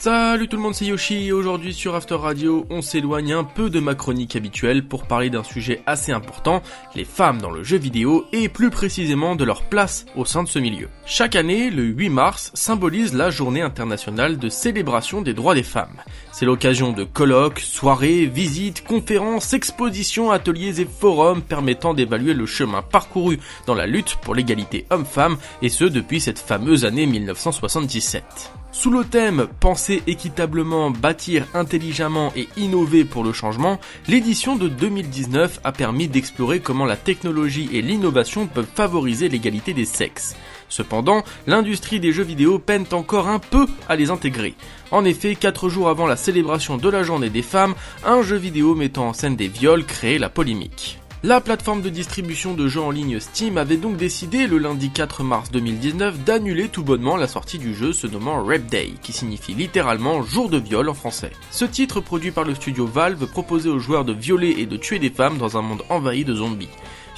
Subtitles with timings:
[0.00, 3.68] Salut tout le monde, c'est Yoshi et aujourd'hui sur After Radio, on s'éloigne un peu
[3.68, 6.62] de ma chronique habituelle pour parler d'un sujet assez important,
[6.94, 10.48] les femmes dans le jeu vidéo et plus précisément de leur place au sein de
[10.48, 10.88] ce milieu.
[11.04, 15.96] Chaque année, le 8 mars symbolise la journée internationale de célébration des droits des femmes.
[16.38, 22.80] C'est l'occasion de colloques, soirées, visites, conférences, expositions, ateliers et forums permettant d'évaluer le chemin
[22.80, 28.52] parcouru dans la lutte pour l'égalité homme-femme et ce depuis cette fameuse année 1977.
[28.70, 35.58] Sous le thème Penser équitablement, bâtir intelligemment et innover pour le changement, l'édition de 2019
[35.64, 40.36] a permis d'explorer comment la technologie et l'innovation peuvent favoriser l'égalité des sexes.
[40.68, 44.54] Cependant, l'industrie des jeux vidéo peine encore un peu à les intégrer.
[44.90, 48.74] En effet, 4 jours avant la célébration de la journée des femmes, un jeu vidéo
[48.74, 50.98] mettant en scène des viols crée la polémique.
[51.24, 55.24] La plateforme de distribution de jeux en ligne Steam avait donc décidé le lundi 4
[55.24, 59.54] mars 2019 d'annuler tout bonnement la sortie du jeu se nommant Rap Day, qui signifie
[59.54, 61.32] littéralement jour de viol en français.
[61.50, 65.00] Ce titre produit par le studio Valve proposait aux joueurs de violer et de tuer
[65.00, 66.68] des femmes dans un monde envahi de zombies.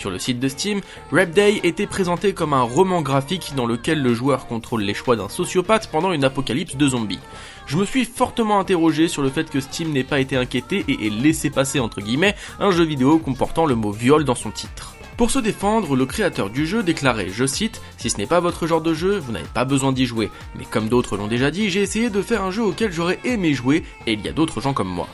[0.00, 0.80] Sur le site de Steam,
[1.12, 5.14] Rap Day était présenté comme un roman graphique dans lequel le joueur contrôle les choix
[5.14, 7.18] d'un sociopathe pendant une apocalypse de zombies.
[7.66, 11.06] Je me suis fortement interrogé sur le fait que Steam n'ait pas été inquiété et
[11.06, 14.94] ait laissé passer entre guillemets un jeu vidéo comportant le mot viol dans son titre.
[15.18, 18.66] Pour se défendre, le créateur du jeu déclarait, je cite, Si ce n'est pas votre
[18.66, 20.30] genre de jeu, vous n'avez pas besoin d'y jouer.
[20.58, 23.52] Mais comme d'autres l'ont déjà dit, j'ai essayé de faire un jeu auquel j'aurais aimé
[23.52, 25.08] jouer, et il y a d'autres gens comme moi.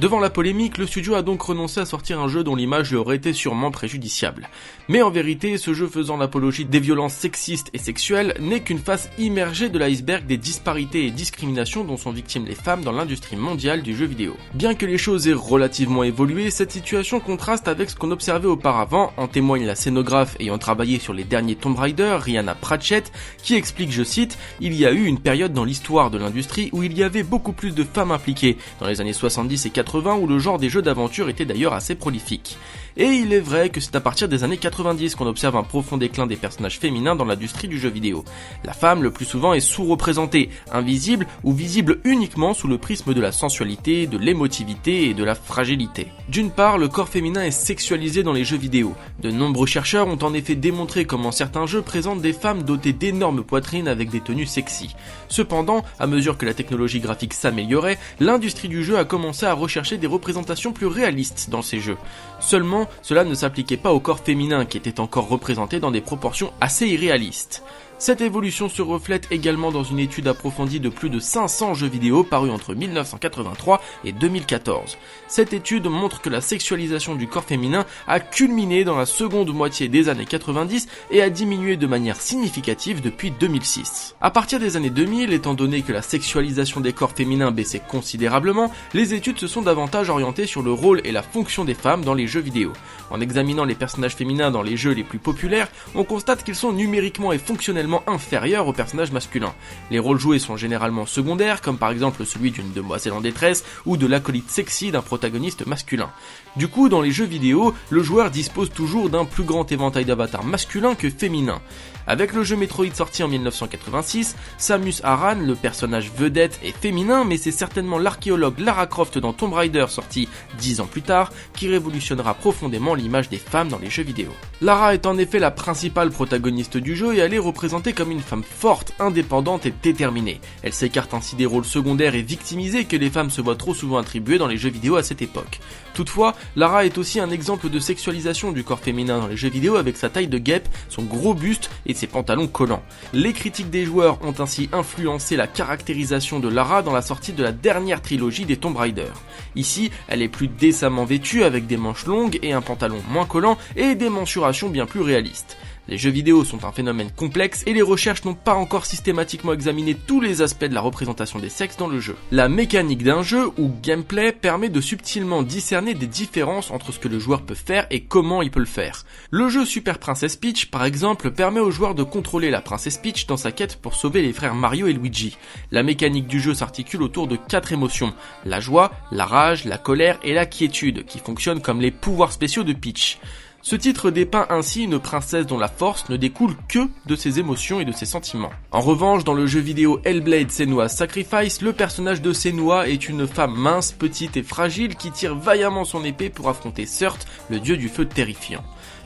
[0.00, 2.96] Devant la polémique, le studio a donc renoncé à sortir un jeu dont l'image lui
[2.96, 4.48] aurait été sûrement préjudiciable.
[4.88, 9.10] Mais en vérité, ce jeu faisant l'apologie des violences sexistes et sexuelles n'est qu'une face
[9.18, 13.82] immergée de l'iceberg des disparités et discriminations dont sont victimes les femmes dans l'industrie mondiale
[13.82, 14.34] du jeu vidéo.
[14.54, 19.12] Bien que les choses aient relativement évolué, cette situation contraste avec ce qu'on observait auparavant,
[19.18, 23.12] en témoigne la scénographe ayant travaillé sur les derniers Tomb Raider, Rihanna Pratchett,
[23.42, 26.82] qui explique, je cite, Il y a eu une période dans l'histoire de l'industrie où
[26.82, 29.81] il y avait beaucoup plus de femmes impliquées, dans les années 70 et 80
[30.20, 32.56] où le genre des jeux d'aventure était d'ailleurs assez prolifique.
[32.96, 35.96] Et il est vrai que c'est à partir des années 90 qu'on observe un profond
[35.96, 38.22] déclin des personnages féminins dans l'industrie du jeu vidéo.
[38.64, 43.20] La femme le plus souvent est sous-représentée, invisible ou visible uniquement sous le prisme de
[43.20, 46.08] la sensualité, de l'émotivité et de la fragilité.
[46.28, 48.94] D'une part, le corps féminin est sexualisé dans les jeux vidéo.
[49.20, 53.42] De nombreux chercheurs ont en effet démontré comment certains jeux présentent des femmes dotées d'énormes
[53.42, 54.94] poitrines avec des tenues sexy.
[55.28, 59.71] Cependant, à mesure que la technologie graphique s'améliorait, l'industrie du jeu a commencé à rechercher
[59.80, 61.96] des représentations plus réalistes dans ces jeux.
[62.40, 66.52] Seulement, cela ne s'appliquait pas au corps féminin qui était encore représenté dans des proportions
[66.60, 67.62] assez irréalistes.
[68.02, 72.24] Cette évolution se reflète également dans une étude approfondie de plus de 500 jeux vidéo
[72.24, 74.98] parus entre 1983 et 2014.
[75.28, 79.86] Cette étude montre que la sexualisation du corps féminin a culminé dans la seconde moitié
[79.86, 84.16] des années 90 et a diminué de manière significative depuis 2006.
[84.20, 88.72] À partir des années 2000, étant donné que la sexualisation des corps féminins baissait considérablement,
[88.94, 92.14] les études se sont davantage orientées sur le rôle et la fonction des femmes dans
[92.14, 92.72] les jeux vidéo.
[93.10, 96.72] En examinant les personnages féminins dans les jeux les plus populaires, on constate qu'ils sont
[96.72, 99.54] numériquement et fonctionnellement inférieur aux personnages masculins.
[99.90, 103.96] Les rôles joués sont généralement secondaires, comme par exemple celui d'une demoiselle en détresse ou
[103.96, 106.10] de l'acolyte sexy d'un protagoniste masculin.
[106.56, 110.44] Du coup, dans les jeux vidéo, le joueur dispose toujours d'un plus grand éventail d'avatars
[110.44, 111.60] masculins que féminins.
[112.06, 117.36] Avec le jeu Metroid sorti en 1986, Samus Aran, le personnage vedette, est féminin, mais
[117.36, 120.28] c'est certainement l'archéologue Lara Croft dans Tomb Raider sorti
[120.58, 124.30] 10 ans plus tard qui révolutionnera profondément l'image des femmes dans les jeux vidéo.
[124.60, 128.20] Lara est en effet la principale protagoniste du jeu et elle est représentée comme une
[128.20, 130.40] femme forte, indépendante et déterminée.
[130.62, 133.98] Elle s'écarte ainsi des rôles secondaires et victimisés que les femmes se voient trop souvent
[133.98, 135.58] attribuer dans les jeux vidéo à cette époque.
[135.94, 139.74] Toutefois, Lara est aussi un exemple de sexualisation du corps féminin dans les jeux vidéo
[139.76, 142.84] avec sa taille de guêpe, son gros buste et ses pantalons collants.
[143.12, 147.42] Les critiques des joueurs ont ainsi influencé la caractérisation de Lara dans la sortie de
[147.42, 149.10] la dernière trilogie des Tomb Raider.
[149.56, 153.58] Ici, elle est plus décemment vêtue avec des manches longues et un pantalon moins collant
[153.76, 155.56] et des mensurations bien plus réalistes.
[155.92, 159.94] Les jeux vidéo sont un phénomène complexe et les recherches n'ont pas encore systématiquement examiné
[159.94, 162.16] tous les aspects de la représentation des sexes dans le jeu.
[162.30, 167.08] La mécanique d'un jeu ou gameplay permet de subtilement discerner des différences entre ce que
[167.08, 169.04] le joueur peut faire et comment il peut le faire.
[169.30, 173.26] Le jeu Super Princess Peach par exemple permet au joueur de contrôler la princesse Peach
[173.26, 175.36] dans sa quête pour sauver les frères Mario et Luigi.
[175.72, 178.14] La mécanique du jeu s'articule autour de quatre émotions,
[178.46, 182.64] la joie, la rage, la colère et la quiétude qui fonctionnent comme les pouvoirs spéciaux
[182.64, 183.18] de Peach.
[183.64, 187.78] Ce titre dépeint ainsi une princesse dont la force ne découle que de ses émotions
[187.78, 188.50] et de ses sentiments.
[188.72, 193.28] En revanche, dans le jeu vidéo Hellblade Senua's Sacrifice, le personnage de Senua est une
[193.28, 197.76] femme mince, petite et fragile qui tire vaillamment son épée pour affronter Surt, le dieu
[197.76, 198.64] du feu terrifiant.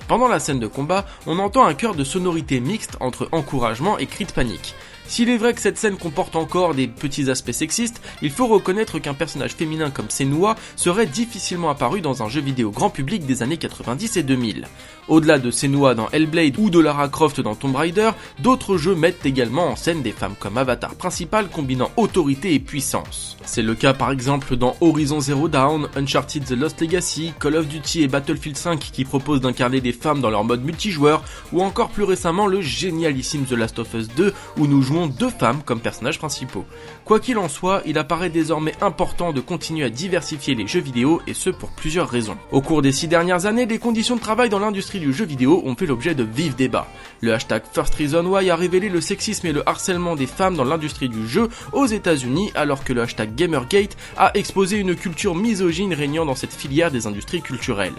[0.08, 4.06] Pendant la scène de combat, on entend un chœur de sonorité mixte entre encouragement et
[4.06, 4.74] cri de panique.
[5.08, 8.98] S'il est vrai que cette scène comporte encore des petits aspects sexistes, il faut reconnaître
[8.98, 13.42] qu'un personnage féminin comme Senua serait difficilement apparu dans un jeu vidéo grand public des
[13.42, 14.66] années 90 et 2000.
[15.08, 18.10] Au-delà de Senua dans Hellblade ou de Lara Croft dans Tomb Raider,
[18.40, 23.36] d'autres jeux mettent également en scène des femmes comme avatar principal combinant autorité et puissance.
[23.44, 27.68] C'est le cas par exemple dans Horizon Zero Dawn, Uncharted The Lost Legacy, Call of
[27.68, 31.22] Duty et Battlefield 5 qui proposent d'incarner des femmes dans leur mode multijoueur,
[31.52, 35.28] ou encore plus récemment le génialissime The Last of Us 2 où nous jouons deux
[35.28, 36.64] femmes comme personnages principaux.
[37.04, 41.20] Quoi qu'il en soit, il apparaît désormais important de continuer à diversifier les jeux vidéo
[41.26, 42.38] et ce pour plusieurs raisons.
[42.52, 45.62] Au cours des six dernières années, les conditions de travail dans l'industrie du jeu vidéo
[45.66, 46.86] ont fait l'objet de vifs débats.
[47.20, 51.10] Le hashtag First Reason a révélé le sexisme et le harcèlement des femmes dans l'industrie
[51.10, 56.24] du jeu aux États-Unis, alors que le hashtag Gamergate a exposé une culture misogyne régnant
[56.24, 57.92] dans cette filière des industries culturelles.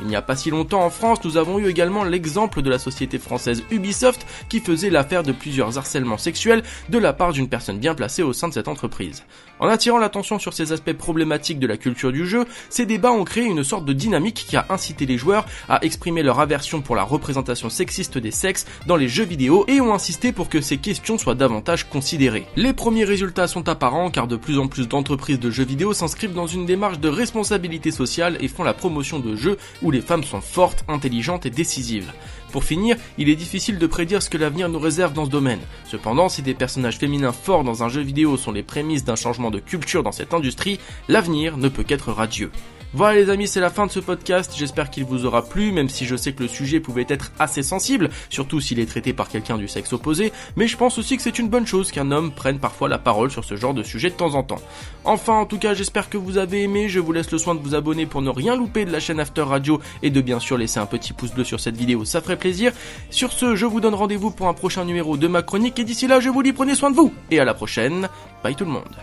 [0.00, 2.78] Il n'y a pas si longtemps en France, nous avons eu également l'exemple de la
[2.78, 7.78] société française Ubisoft qui faisait l'affaire de plusieurs harcèlements sexuels de la part d'une personne
[7.78, 9.24] bien placée au sein de cette entreprise.
[9.58, 13.24] En attirant l'attention sur ces aspects problématiques de la culture du jeu, ces débats ont
[13.24, 16.94] créé une sorte de dynamique qui a incité les joueurs à exprimer leur aversion pour
[16.94, 20.76] la représentation sexiste des sexes dans les jeux vidéo et ont insisté pour que ces
[20.76, 22.46] questions soient davantage considérées.
[22.54, 26.34] Les premiers résultats sont apparents car de plus en plus d'entreprises de jeux vidéo s'inscrivent
[26.34, 29.58] dans une démarche de responsabilité sociale et font la promotion de jeux
[29.90, 32.12] les femmes sont fortes, intelligentes et décisives.
[32.52, 35.60] Pour finir, il est difficile de prédire ce que l'avenir nous réserve dans ce domaine.
[35.84, 39.50] Cependant, si des personnages féminins forts dans un jeu vidéo sont les prémices d'un changement
[39.50, 42.50] de culture dans cette industrie, l'avenir ne peut qu'être radieux.
[42.94, 45.90] Voilà les amis, c'est la fin de ce podcast, j'espère qu'il vous aura plu, même
[45.90, 49.28] si je sais que le sujet pouvait être assez sensible, surtout s'il est traité par
[49.28, 52.32] quelqu'un du sexe opposé, mais je pense aussi que c'est une bonne chose qu'un homme
[52.32, 54.62] prenne parfois la parole sur ce genre de sujet de temps en temps.
[55.04, 57.60] Enfin, en tout cas, j'espère que vous avez aimé, je vous laisse le soin de
[57.60, 60.56] vous abonner pour ne rien louper de la chaîne After Radio et de bien sûr
[60.56, 62.72] laisser un petit pouce bleu sur cette vidéo, ça ferait plaisir.
[63.10, 66.06] Sur ce, je vous donne rendez-vous pour un prochain numéro de ma chronique et d'ici
[66.06, 68.08] là, je vous dis prenez soin de vous et à la prochaine.
[68.42, 68.96] Bye tout le monde.